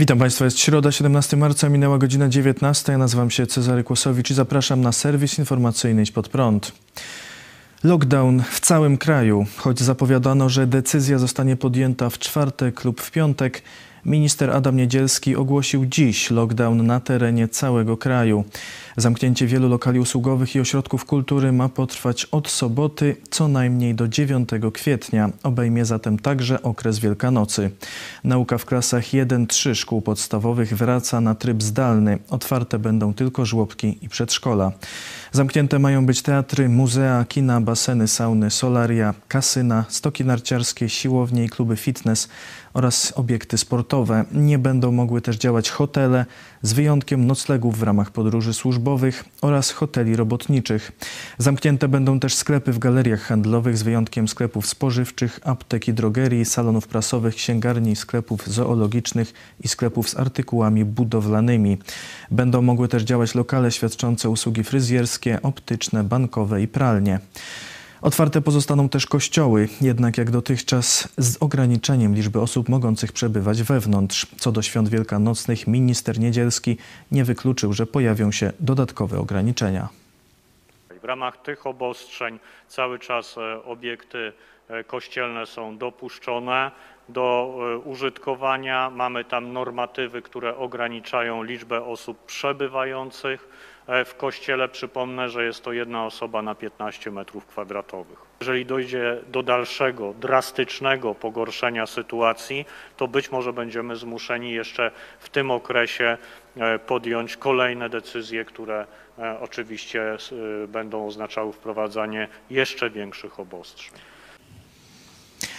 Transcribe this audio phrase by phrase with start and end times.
[0.00, 2.92] Witam Państwa, jest środa, 17 marca, minęła godzina 19.
[2.92, 6.72] Ja nazywam się Cezary Kłosowicz i zapraszam na serwis informacyjny Idź Pod Prąd.
[7.84, 9.46] Lockdown w całym kraju.
[9.56, 13.62] Choć zapowiadano, że decyzja zostanie podjęta w czwartek lub w piątek,
[14.04, 18.44] Minister Adam Niedzielski ogłosił dziś lockdown na terenie całego kraju.
[18.96, 24.48] Zamknięcie wielu lokali usługowych i ośrodków kultury ma potrwać od soboty co najmniej do 9
[24.72, 25.30] kwietnia.
[25.42, 27.70] Obejmie zatem także okres Wielkanocy.
[28.24, 32.18] Nauka w klasach 1-3 szkół podstawowych wraca na tryb zdalny.
[32.30, 34.72] Otwarte będą tylko żłobki i przedszkola.
[35.32, 41.76] Zamknięte mają być teatry, muzea, kina, baseny, sauny, solaria, kasyna, stoki narciarskie, siłownie i kluby
[41.76, 42.28] fitness
[42.74, 44.24] oraz obiekty sportowe.
[44.32, 46.26] Nie będą mogły też działać hotele,
[46.62, 50.92] z wyjątkiem noclegów w ramach podróży służbowych oraz hoteli robotniczych.
[51.38, 56.86] Zamknięte będą też sklepy w galeriach handlowych, z wyjątkiem sklepów spożywczych, aptek i drogerii, salonów
[56.86, 59.32] prasowych, księgarni, sklepów zoologicznych
[59.64, 61.78] i sklepów z artykułami budowlanymi.
[62.30, 67.20] Będą mogły też działać lokale świadczące usługi fryzjerskie, optyczne, bankowe i pralnie.
[68.02, 74.26] Otwarte pozostaną też kościoły, jednak jak dotychczas z ograniczeniem liczby osób mogących przebywać wewnątrz.
[74.38, 76.76] Co do świąt wielkanocnych, minister Niedzielski
[77.12, 79.88] nie wykluczył, że pojawią się dodatkowe ograniczenia.
[81.02, 82.38] W ramach tych obostrzeń
[82.68, 84.32] cały czas e, obiekty
[84.68, 86.70] e, kościelne są dopuszczone
[87.08, 88.90] do e, użytkowania.
[88.90, 93.48] Mamy tam normatywy, które ograniczają liczbę osób przebywających
[94.04, 94.68] w kościele.
[94.68, 98.18] Przypomnę, że jest to jedna osoba na 15 metrów kwadratowych.
[98.40, 102.64] Jeżeli dojdzie do dalszego, drastycznego pogorszenia sytuacji,
[102.96, 104.90] to być może będziemy zmuszeni jeszcze
[105.20, 106.18] w tym okresie
[106.56, 108.86] e, podjąć kolejne decyzje, które
[109.18, 110.16] e, oczywiście
[110.68, 113.98] będą oznaczały wprowadzanie jeszcze większych obostrzeń.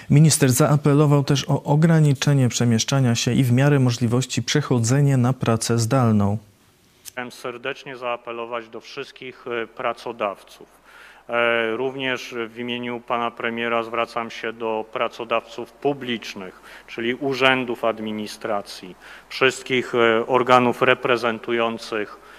[0.09, 6.37] Minister zaapelował też o ograniczenie przemieszczania się i w miarę możliwości przechodzenie na pracę zdalną.
[7.11, 10.67] Chciałem serdecznie zaapelować do wszystkich e, pracodawców.
[11.29, 18.95] E, również w imieniu pana premiera zwracam się do pracodawców publicznych, czyli urzędów administracji,
[19.29, 22.31] wszystkich e, organów reprezentujących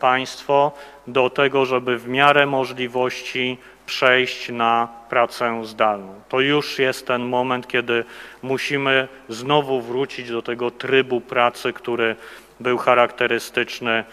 [0.00, 0.72] państwo,
[1.06, 6.20] do tego, żeby w miarę możliwości przejść na pracę zdalną.
[6.28, 8.04] To już jest ten moment, kiedy
[8.42, 12.16] musimy znowu wrócić do tego trybu pracy, który
[12.60, 14.04] był charakterystyczny e,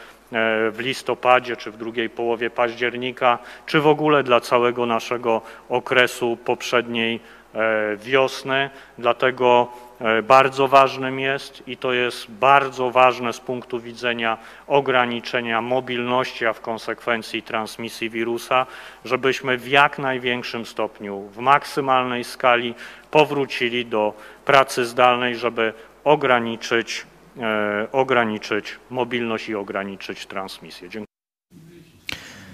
[0.71, 7.19] w listopadzie czy w drugiej połowie października, czy w ogóle dla całego naszego okresu poprzedniej
[7.55, 8.69] e, wiosny.
[8.97, 9.67] Dlatego
[10.01, 14.37] e, bardzo ważnym jest i to jest bardzo ważne z punktu widzenia
[14.67, 18.65] ograniczenia mobilności, a w konsekwencji transmisji wirusa,
[19.05, 22.75] żebyśmy w jak największym stopniu, w maksymalnej skali
[23.11, 24.13] powrócili do
[24.45, 25.73] pracy zdalnej, żeby
[26.03, 27.05] ograniczyć
[27.91, 30.89] ograniczyć mobilność i ograniczyć transmisję.
[30.89, 31.13] Dziękuję.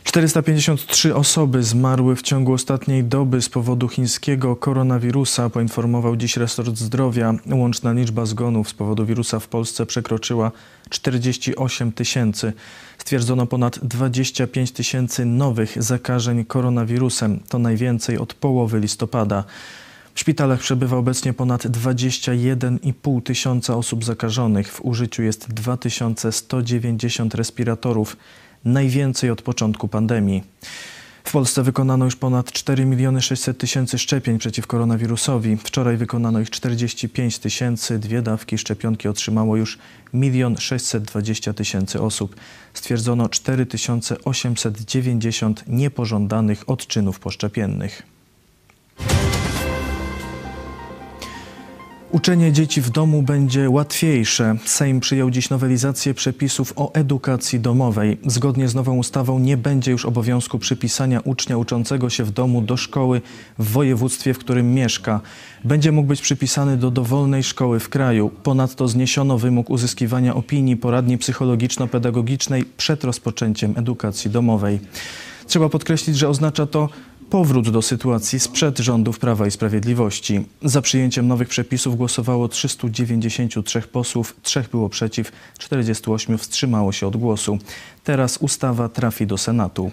[0.09, 7.33] 453 osoby zmarły w ciągu ostatniej doby z powodu chińskiego koronawirusa, poinformował dziś resort zdrowia.
[7.51, 10.51] Łączna liczba zgonów z powodu wirusa w Polsce przekroczyła
[10.89, 12.53] 48 tysięcy.
[12.97, 17.39] Stwierdzono ponad 25 tysięcy nowych zakażeń koronawirusem.
[17.49, 19.43] To najwięcej od połowy listopada.
[20.13, 24.71] W szpitalach przebywa obecnie ponad 21,5 tysiąca osób zakażonych.
[24.71, 28.17] W użyciu jest 2190 respiratorów,
[28.65, 30.43] najwięcej od początku pandemii.
[31.23, 35.57] W Polsce wykonano już ponad 4 miliony 600 tysięcy szczepień przeciw koronawirusowi.
[35.57, 37.99] Wczoraj wykonano ich 45 tysięcy.
[37.99, 39.77] Dwie dawki szczepionki otrzymało już
[40.13, 42.35] 1 620 tysięcy osób.
[42.73, 48.18] Stwierdzono 4890 niepożądanych odczynów poszczepiennych.
[52.11, 54.55] Uczenie dzieci w domu będzie łatwiejsze.
[54.65, 58.17] Sejm przyjął dziś nowelizację przepisów o edukacji domowej.
[58.25, 62.77] Zgodnie z nową ustawą nie będzie już obowiązku przypisania ucznia uczącego się w domu do
[62.77, 63.21] szkoły
[63.59, 65.21] w województwie, w którym mieszka.
[65.63, 68.29] Będzie mógł być przypisany do dowolnej szkoły w kraju.
[68.43, 74.79] Ponadto zniesiono wymóg uzyskiwania opinii poradni psychologiczno-pedagogicznej przed rozpoczęciem edukacji domowej.
[75.47, 76.89] Trzeba podkreślić, że oznacza to
[77.29, 80.45] powrót do sytuacji sprzed rządów Prawa i Sprawiedliwości.
[80.61, 87.57] Za przyjęciem nowych przepisów głosowało 393 posłów, 3 było przeciw, 48 wstrzymało się od głosu.
[88.03, 89.91] Teraz ustawa trafi do Senatu.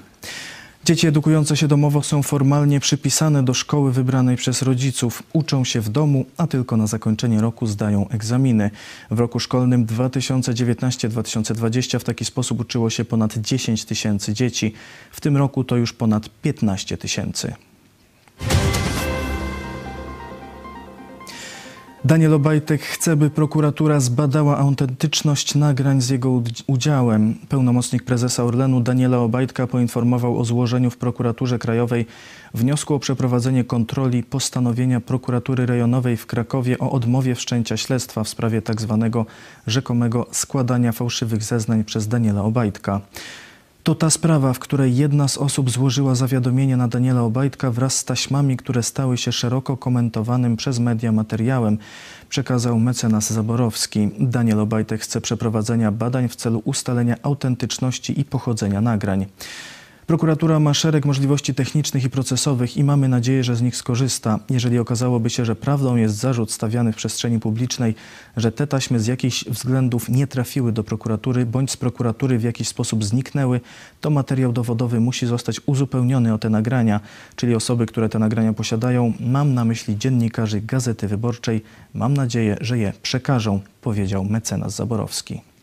[0.87, 5.23] Dzieci edukujące się domowo są formalnie przypisane do szkoły wybranej przez rodziców.
[5.33, 8.71] Uczą się w domu, a tylko na zakończenie roku zdają egzaminy.
[9.11, 14.73] W roku szkolnym 2019-2020 w taki sposób uczyło się ponad 10 tysięcy dzieci.
[15.11, 17.55] W tym roku to już ponad 15 tysięcy.
[22.07, 27.35] Daniel Obajtek chce, by prokuratura zbadała autentyczność nagrań z jego udziałem.
[27.49, 32.07] Pełnomocnik prezesa Orlenu Daniela Obajtka poinformował o złożeniu w prokuraturze krajowej
[32.55, 38.63] wniosku o przeprowadzenie kontroli postanowienia prokuratury rejonowej w Krakowie o odmowie wszczęcia śledztwa w sprawie
[38.63, 39.09] tzw.
[39.13, 39.25] Tak
[39.67, 43.01] rzekomego składania fałszywych zeznań przez Daniela Obajtka.
[43.87, 48.05] To ta sprawa, w której jedna z osób złożyła zawiadomienie na Daniela Obajtka wraz z
[48.05, 51.79] taśmami, które stały się szeroko komentowanym przez media materiałem,
[52.29, 54.09] przekazał mecenas Zaborowski.
[54.21, 59.27] Daniel Obajtek chce przeprowadzenia badań w celu ustalenia autentyczności i pochodzenia nagrań.
[60.07, 64.39] Prokuratura ma szereg możliwości technicznych i procesowych i mamy nadzieję, że z nich skorzysta.
[64.51, 67.95] Jeżeli okazałoby się, że prawdą jest zarzut stawiany w przestrzeni publicznej,
[68.37, 72.69] że te taśmy z jakichś względów nie trafiły do prokuratury bądź z prokuratury w jakiś
[72.69, 73.61] sposób zniknęły,
[74.01, 77.01] to materiał dowodowy musi zostać uzupełniony o te nagrania,
[77.37, 79.13] czyli osoby, które te nagrania posiadają.
[79.21, 81.63] Mam na myśli dziennikarzy Gazety Wyborczej.
[81.95, 85.56] Mam nadzieję, że je przekażą, powiedział mecenas Zaborowski.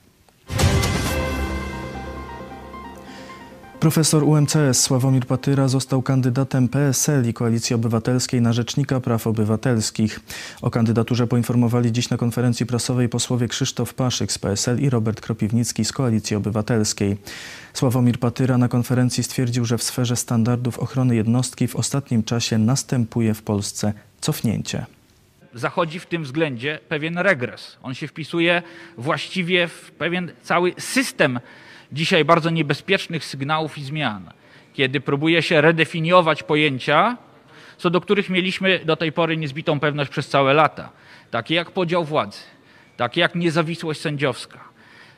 [3.84, 10.20] Profesor UMCS Sławomir Patyra został kandydatem PSL i Koalicji Obywatelskiej na Rzecznika Praw Obywatelskich.
[10.62, 15.86] O kandydaturze poinformowali dziś na konferencji prasowej posłowie Krzysztof Paszyk z PSL i Robert Kropiwnicki
[15.86, 17.18] z Koalicji Obywatelskiej.
[17.74, 23.34] Sławomir Patyra na konferencji stwierdził, że w sferze standardów ochrony jednostki w ostatnim czasie następuje
[23.34, 24.86] w Polsce cofnięcie
[25.54, 27.78] zachodzi w tym względzie pewien regres.
[27.84, 28.64] On się wpisuje
[28.98, 31.40] właściwie w pewien cały system
[31.94, 34.32] dzisiaj bardzo niebezpiecznych sygnałów i zmian,
[34.74, 37.18] kiedy próbuje się redefiniować pojęcia,
[37.78, 40.90] co do których mieliśmy do tej pory niezbitą pewność przez całe lata,
[41.32, 42.40] takie jak podział władzy,
[42.98, 44.60] takie jak niezawisłość sędziowska,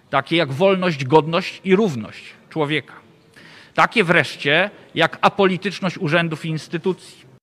[0.09, 2.93] takie jak wolność, godność i równość człowieka,
[3.73, 7.34] takie wreszcie jak apolityczność urzędów i instytucji.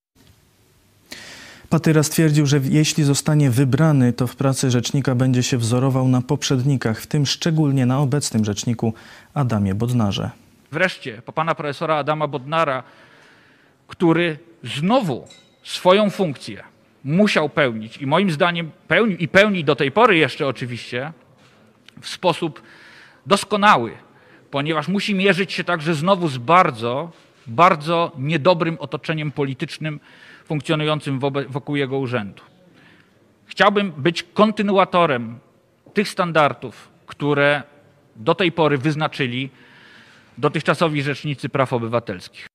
[1.72, 7.00] Patyra stwierdził, że jeśli zostanie wybrany, to w pracy rzecznika będzie się wzorował na poprzednikach,
[7.00, 8.94] w tym szczególnie na obecnym rzeczniku
[9.34, 10.30] Adamie Bodnarze.
[10.72, 12.82] Wreszcie po pana profesora Adama Bodnara,
[13.88, 15.28] który znowu
[15.62, 16.64] swoją funkcję
[17.04, 21.12] musiał pełnić i moim zdaniem pełnił i pełni do tej pory jeszcze oczywiście
[22.00, 22.62] w sposób
[23.26, 23.92] doskonały,
[24.50, 27.10] ponieważ musi mierzyć się także znowu z bardzo,
[27.46, 30.00] bardzo niedobrym otoczeniem politycznym
[30.44, 32.42] funkcjonującym wokół jego urzędu.
[33.46, 35.38] Chciałbym być kontynuatorem
[35.94, 37.62] tych standardów, które
[38.16, 39.50] do tej pory wyznaczyli
[40.38, 42.46] dotychczasowi rzecznicy praw obywatelskich.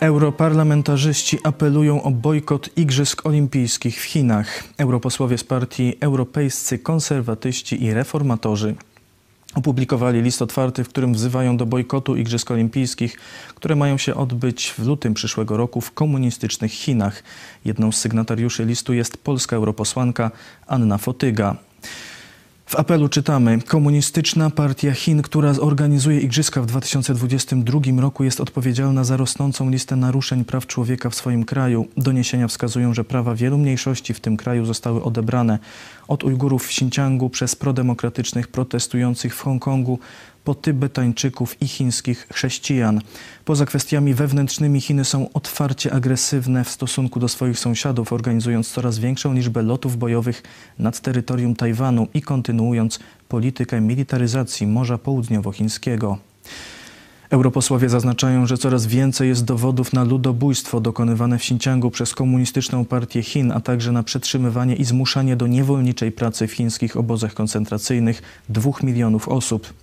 [0.00, 4.64] Europarlamentarzyści apelują o bojkot Igrzysk Olimpijskich w Chinach.
[4.78, 8.74] Europosłowie z partii Europejscy Konserwatyści i Reformatorzy
[9.54, 13.18] opublikowali list otwarty, w którym wzywają do bojkotu Igrzysk Olimpijskich,
[13.54, 17.22] które mają się odbyć w lutym przyszłego roku w komunistycznych Chinach.
[17.64, 20.30] Jedną z sygnatariuszy listu jest polska europosłanka
[20.66, 21.56] Anna Fotyga.
[22.66, 29.16] W apelu czytamy: Komunistyczna Partia Chin, która zorganizuje igrzyska w 2022 roku, jest odpowiedzialna za
[29.16, 31.86] rosnącą listę naruszeń praw człowieka w swoim kraju.
[31.96, 35.58] Doniesienia wskazują, że prawa wielu mniejszości w tym kraju zostały odebrane
[36.08, 39.98] od Ujgurów w Xinjiangu przez prodemokratycznych protestujących w Hongkongu
[40.44, 43.00] po Tybetańczyków i chińskich chrześcijan.
[43.44, 49.34] Poza kwestiami wewnętrznymi Chiny są otwarcie agresywne w stosunku do swoich sąsiadów, organizując coraz większą
[49.34, 50.42] liczbę lotów bojowych
[50.78, 52.98] nad terytorium Tajwanu i kontynuując
[53.28, 56.18] politykę militaryzacji Morza Południowochińskiego.
[57.30, 63.22] Europosłowie zaznaczają, że coraz więcej jest dowodów na ludobójstwo dokonywane w Xinjiangu przez komunistyczną partię
[63.22, 68.82] Chin, a także na przetrzymywanie i zmuszanie do niewolniczej pracy w chińskich obozach koncentracyjnych dwóch
[68.82, 69.74] milionów osób.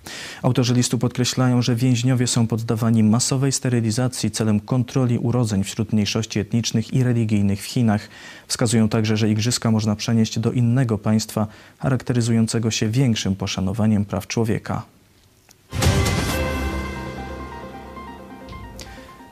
[0.42, 6.94] Autorzy listu podkreślają, że więźniowie są poddawani masowej sterylizacji celem kontroli urodzeń wśród mniejszości etnicznych
[6.94, 8.08] i religijnych w Chinach.
[8.46, 11.46] Wskazują także, że igrzyska można przenieść do innego państwa
[11.78, 14.82] charakteryzującego się większym poszanowaniem praw człowieka.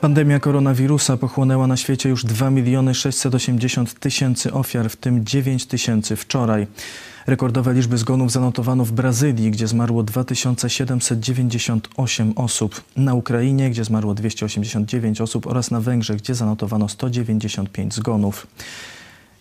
[0.01, 6.15] Pandemia koronawirusa pochłonęła na świecie już 2 miliony 680 tysięcy ofiar, w tym 9 tysięcy
[6.15, 6.67] wczoraj.
[7.27, 15.21] Rekordowe liczby zgonów zanotowano w Brazylii, gdzie zmarło 2798 osób, na Ukrainie, gdzie zmarło 289
[15.21, 18.47] osób oraz na Węgrzech, gdzie zanotowano 195 zgonów.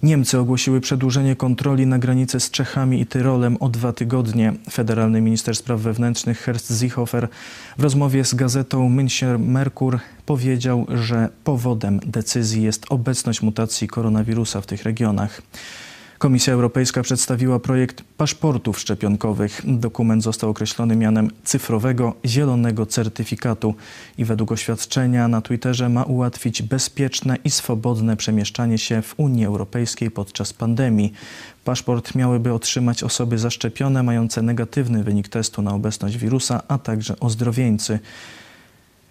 [0.03, 4.53] Niemcy ogłosiły przedłużenie kontroli na granicy z Czechami i Tyrolem o dwa tygodnie.
[4.71, 7.29] Federalny minister spraw wewnętrznych Herst Seehofer
[7.79, 14.67] w rozmowie z gazetą München Merkur powiedział, że powodem decyzji jest obecność mutacji koronawirusa w
[14.67, 15.43] tych regionach.
[16.21, 19.63] Komisja Europejska przedstawiła projekt paszportów szczepionkowych.
[19.65, 23.75] Dokument został określony mianem cyfrowego zielonego certyfikatu
[24.19, 30.11] i według oświadczenia na Twitterze ma ułatwić bezpieczne i swobodne przemieszczanie się w Unii Europejskiej
[30.11, 31.13] podczas pandemii.
[31.65, 37.99] Paszport miałyby otrzymać osoby zaszczepione, mające negatywny wynik testu na obecność wirusa, a także ozdrowieńcy.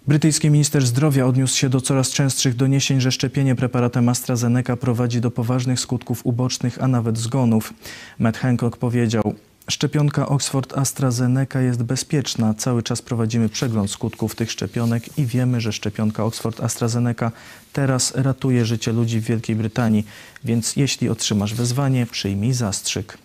[0.10, 5.32] Brytyjski minister zdrowia odniósł się do coraz częstszych doniesień, że szczepienie preparatem AstraZeneca prowadzi do
[5.32, 7.74] poważnych skutków ubocznych, a nawet zgonów.
[8.20, 9.34] Matt Hancock powiedział:
[9.70, 12.54] Szczepionka Oxford AstraZeneca jest bezpieczna.
[12.54, 17.32] Cały czas prowadzimy przegląd skutków tych szczepionek i wiemy, że szczepionka Oxford AstraZeneca
[17.74, 20.06] teraz ratuje życie ludzi w Wielkiej Brytanii,
[20.44, 23.18] więc jeśli otrzymasz wezwanie, przyjmij zastrzyk.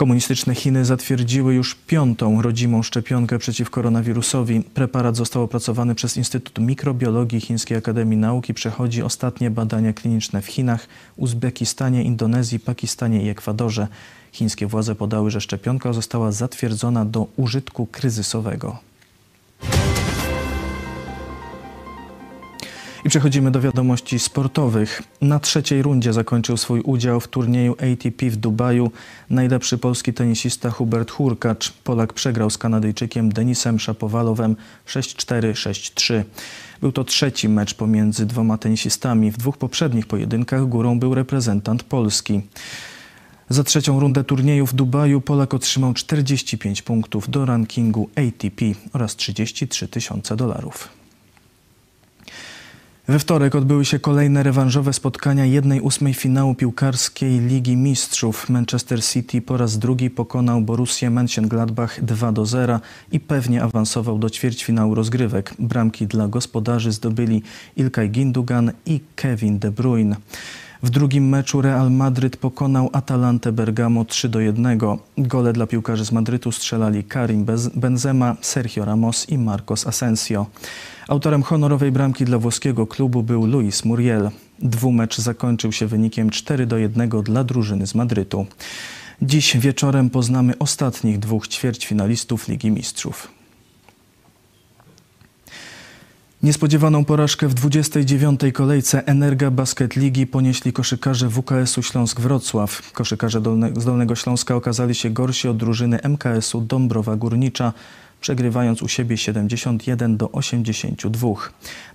[0.00, 4.60] Komunistyczne Chiny zatwierdziły już piątą rodzimą szczepionkę przeciw koronawirusowi.
[4.60, 10.46] Preparat został opracowany przez Instytut Mikrobiologii Chińskiej Akademii Nauk i przechodzi ostatnie badania kliniczne w
[10.46, 13.88] Chinach, Uzbekistanie, Indonezji, Pakistanie i Ekwadorze.
[14.32, 18.89] Chińskie władze podały, że szczepionka została zatwierdzona do użytku kryzysowego.
[23.10, 25.02] Przechodzimy do wiadomości sportowych.
[25.20, 28.90] Na trzeciej rundzie zakończył swój udział w turnieju ATP w Dubaju
[29.30, 31.72] najlepszy polski tenisista Hubert Hurkacz.
[31.72, 36.22] Polak przegrał z Kanadyjczykiem Denisem Szapowalowem 6-4, 6-3.
[36.80, 39.30] Był to trzeci mecz pomiędzy dwoma tenisistami.
[39.30, 42.40] W dwóch poprzednich pojedynkach górą był reprezentant Polski.
[43.48, 49.88] Za trzecią rundę turnieju w Dubaju Polak otrzymał 45 punktów do rankingu ATP oraz 33
[49.88, 50.99] tysiące dolarów.
[53.10, 58.48] We wtorek odbyły się kolejne rewanżowe spotkania 1-8 finału piłkarskiej Ligi Mistrzów.
[58.48, 62.80] Manchester City po raz drugi pokonał Borussię Mönchengladbach 2-0
[63.12, 65.54] i pewnie awansował do ćwierćfinału rozgrywek.
[65.58, 67.42] Bramki dla gospodarzy zdobyli
[67.76, 70.16] Ilkay Gindugan i Kevin De Bruyne.
[70.82, 74.78] W drugim meczu Real Madryt pokonał Atalantę Bergamo 3 do 1.
[75.18, 80.46] Gole dla piłkarzy z Madrytu strzelali Karim Benzema, Sergio Ramos i Marcos Asensio.
[81.08, 84.30] Autorem honorowej bramki dla włoskiego klubu był Luis Muriel.
[84.58, 88.46] Dwumecz zakończył się wynikiem 4 do 1 dla drużyny z Madrytu.
[89.22, 93.39] Dziś wieczorem poznamy ostatnich dwóch ćwierćfinalistów Ligi Mistrzów.
[96.42, 98.40] Niespodziewaną porażkę w 29.
[98.54, 102.92] kolejce Energa Basket Ligi ponieśli koszykarze WKS-u Śląsk-Wrocław.
[102.92, 103.40] Koszykarze
[103.76, 107.72] z Dolnego Śląska okazali się gorsi od drużyny MKS-u Dąbrowa Górnicza,
[108.20, 111.28] przegrywając u siebie 71 do 82.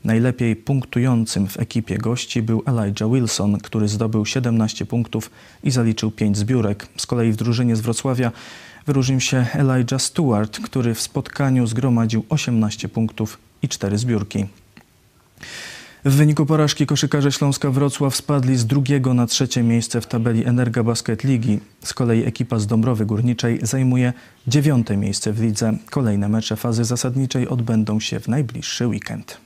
[0.04, 5.32] Najlepiej punktującym w ekipie gości był Elijah Wilson, który zdobył 17 punktów
[5.64, 6.88] i zaliczył 5 zbiórek.
[6.98, 8.32] Z kolei w drużynie z Wrocławia
[8.86, 14.46] wyróżnił się Elijah Stewart, który w spotkaniu zgromadził 18 punktów i 4 zbiórki.
[16.06, 20.84] W wyniku porażki koszykarze Śląska Wrocław spadli z drugiego na trzecie miejsce w tabeli Energa
[20.84, 21.60] Basket Ligi.
[21.84, 24.14] Z kolei ekipa z Dąbrowy Górniczej zajmuje
[24.48, 25.78] dziewiąte miejsce w lidze.
[25.90, 29.38] Kolejne mecze fazy zasadniczej odbędą się w najbliższy weekend.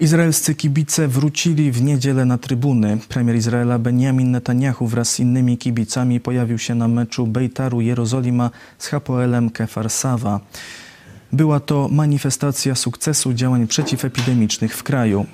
[0.00, 2.98] Izraelscy kibice wrócili w niedzielę na trybuny.
[3.08, 8.86] Premier Izraela Benjamin Netanyahu wraz z innymi kibicami pojawił się na meczu Bejtaru Jerozolima z
[8.86, 10.40] Hapoelem Kefar Sava.
[11.32, 15.26] Była to manifestacja sukcesu działań przeciwepidemicznych w kraju.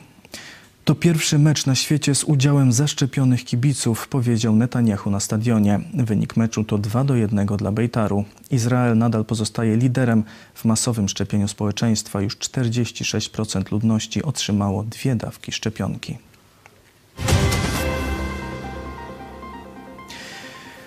[0.85, 5.81] To pierwszy mecz na świecie z udziałem zaszczepionych kibiców, powiedział Netanyahu na stadionie.
[5.95, 8.25] Wynik meczu to 2 do 1 dla Bejtaru.
[8.51, 10.25] Izrael nadal pozostaje liderem
[10.55, 12.21] w masowym szczepieniu społeczeństwa.
[12.21, 16.19] Już 46% ludności otrzymało dwie dawki szczepionki.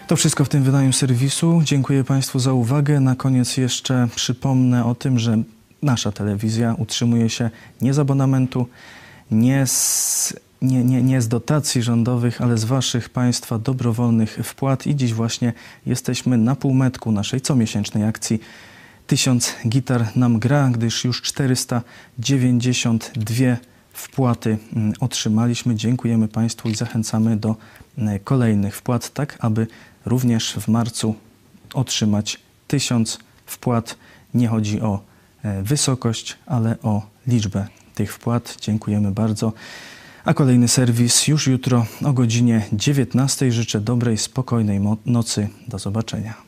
[0.08, 1.62] To wszystko w tym wydaniu serwisu.
[1.64, 3.00] Dziękuję Państwu za uwagę.
[3.00, 5.38] Na koniec jeszcze przypomnę o tym, że
[5.82, 7.50] nasza telewizja utrzymuje się
[7.82, 8.68] nie z abonamentu,
[9.32, 14.88] nie z, nie, nie, nie z dotacji rządowych, ale z Waszych Państwa dobrowolnych wpłat.
[14.88, 15.54] I dziś właśnie
[15.86, 18.40] jesteśmy na półmetku naszej comiesięcznej akcji.
[19.08, 23.58] Tysiąc gitar nam gra, gdyż już 492
[23.94, 25.76] wpłaty mm, otrzymaliśmy.
[25.76, 27.56] Dziękujemy Państwu i zachęcamy do
[27.98, 29.68] mm, kolejnych wpłat, tak aby
[30.08, 31.16] również w marcu
[31.74, 33.98] otrzymać tysiąc wpłat.
[34.34, 35.00] Nie chodzi o
[35.44, 38.58] e, wysokość, ale o liczbę tych wpłat.
[38.62, 39.54] Dziękujemy bardzo.
[40.26, 43.52] A kolejny serwis już jutro o godzinie 19.
[43.52, 45.50] Życzę dobrej, spokojnej nocy.
[45.68, 46.47] Do zobaczenia.